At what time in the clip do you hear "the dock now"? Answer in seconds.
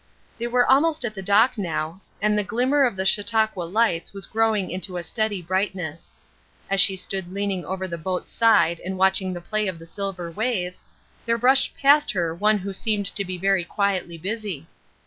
1.13-2.01